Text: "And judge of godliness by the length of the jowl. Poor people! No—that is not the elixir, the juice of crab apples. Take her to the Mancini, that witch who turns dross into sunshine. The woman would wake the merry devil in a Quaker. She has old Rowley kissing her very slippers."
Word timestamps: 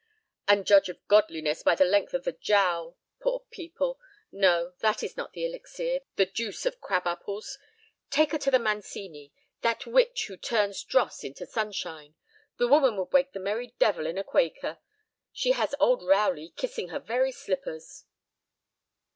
"And 0.47 0.65
judge 0.65 0.89
of 0.89 1.07
godliness 1.07 1.61
by 1.61 1.75
the 1.75 1.85
length 1.85 2.15
of 2.15 2.23
the 2.23 2.31
jowl. 2.31 2.97
Poor 3.21 3.41
people! 3.51 3.99
No—that 4.31 5.03
is 5.03 5.15
not 5.15 5.33
the 5.33 5.45
elixir, 5.45 5.99
the 6.15 6.25
juice 6.25 6.65
of 6.65 6.81
crab 6.81 7.05
apples. 7.05 7.59
Take 8.09 8.31
her 8.31 8.39
to 8.39 8.49
the 8.49 8.57
Mancini, 8.57 9.31
that 9.61 9.85
witch 9.85 10.25
who 10.25 10.37
turns 10.37 10.83
dross 10.83 11.23
into 11.23 11.45
sunshine. 11.45 12.15
The 12.57 12.67
woman 12.67 12.97
would 12.97 13.13
wake 13.13 13.33
the 13.33 13.39
merry 13.39 13.75
devil 13.77 14.07
in 14.07 14.17
a 14.17 14.23
Quaker. 14.23 14.79
She 15.31 15.51
has 15.51 15.75
old 15.79 16.01
Rowley 16.01 16.49
kissing 16.57 16.89
her 16.89 16.97
very 16.99 17.31
slippers." 17.31 18.05